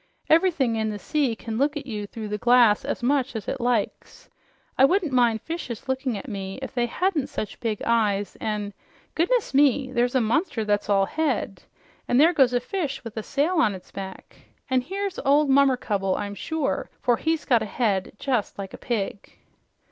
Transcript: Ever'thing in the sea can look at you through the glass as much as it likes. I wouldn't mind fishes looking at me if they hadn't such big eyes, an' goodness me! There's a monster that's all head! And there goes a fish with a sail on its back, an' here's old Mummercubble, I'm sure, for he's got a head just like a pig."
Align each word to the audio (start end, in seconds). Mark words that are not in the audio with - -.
Ever'thing 0.31 0.77
in 0.77 0.89
the 0.89 0.97
sea 0.97 1.35
can 1.35 1.59
look 1.59 1.77
at 1.77 1.85
you 1.85 2.07
through 2.07 2.29
the 2.29 2.39
glass 2.39 2.83
as 2.85 3.03
much 3.03 3.35
as 3.35 3.47
it 3.47 3.61
likes. 3.61 4.31
I 4.75 4.83
wouldn't 4.83 5.11
mind 5.11 5.43
fishes 5.43 5.87
looking 5.87 6.17
at 6.17 6.27
me 6.27 6.57
if 6.59 6.73
they 6.73 6.87
hadn't 6.87 7.27
such 7.27 7.59
big 7.59 7.83
eyes, 7.85 8.35
an' 8.37 8.73
goodness 9.13 9.53
me! 9.53 9.91
There's 9.91 10.15
a 10.15 10.19
monster 10.19 10.65
that's 10.65 10.89
all 10.89 11.05
head! 11.05 11.61
And 12.07 12.19
there 12.19 12.33
goes 12.33 12.51
a 12.51 12.59
fish 12.59 13.03
with 13.03 13.15
a 13.15 13.21
sail 13.21 13.57
on 13.57 13.75
its 13.75 13.91
back, 13.91 14.37
an' 14.71 14.81
here's 14.81 15.19
old 15.19 15.51
Mummercubble, 15.51 16.17
I'm 16.17 16.33
sure, 16.33 16.89
for 16.99 17.17
he's 17.17 17.45
got 17.45 17.61
a 17.61 17.67
head 17.67 18.13
just 18.17 18.57
like 18.57 18.73
a 18.73 18.79
pig." 18.79 19.33